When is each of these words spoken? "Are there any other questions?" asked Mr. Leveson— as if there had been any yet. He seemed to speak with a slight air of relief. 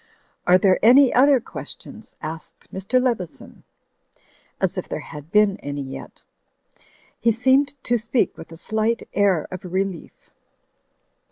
"Are 0.47 0.57
there 0.57 0.79
any 0.83 1.13
other 1.13 1.39
questions?" 1.39 2.15
asked 2.23 2.73
Mr. 2.73 2.99
Leveson— 2.99 3.63
as 4.59 4.75
if 4.75 4.89
there 4.89 4.99
had 5.05 5.31
been 5.31 5.57
any 5.57 5.83
yet. 5.83 6.23
He 7.19 7.31
seemed 7.31 7.75
to 7.83 7.99
speak 7.99 8.35
with 8.35 8.51
a 8.51 8.57
slight 8.57 9.07
air 9.13 9.47
of 9.51 9.63
relief. 9.63 10.31